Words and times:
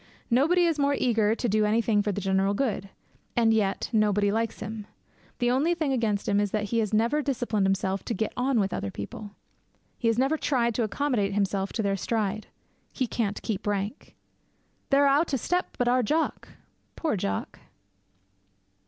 Nobody 0.31 0.65
is 0.65 0.79
more 0.79 0.95
eager 0.97 1.35
to 1.35 1.47
do 1.47 1.63
anything 1.63 2.01
for 2.01 2.11
the 2.11 2.19
general 2.21 2.55
good. 2.55 2.89
And 3.35 3.53
yet 3.53 3.87
nobody 3.93 4.31
likes 4.31 4.59
him. 4.59 4.87
The 5.37 5.51
only 5.51 5.75
thing 5.75 5.93
against 5.93 6.27
him 6.27 6.39
is 6.39 6.49
that 6.49 6.63
he 6.73 6.79
has 6.79 6.91
never 6.91 7.21
disciplined 7.21 7.67
himself 7.67 8.03
to 8.05 8.15
get 8.15 8.33
on 8.35 8.59
with 8.59 8.73
other 8.73 8.89
people. 8.89 9.35
He 9.99 10.07
has 10.07 10.17
never 10.17 10.37
tried 10.39 10.73
to 10.73 10.83
accommodate 10.83 11.35
himself 11.35 11.71
to 11.73 11.83
their 11.83 11.97
stride. 11.97 12.47
He 12.91 13.05
can't 13.05 13.43
keep 13.43 13.67
rank. 13.67 14.15
They're 14.89 15.05
a' 15.05 15.19
oot 15.21 15.35
o' 15.35 15.37
step 15.37 15.77
but 15.77 15.87
our 15.87 16.01
Jock! 16.01 16.47
Poor 16.95 17.15
Jock! 17.15 17.59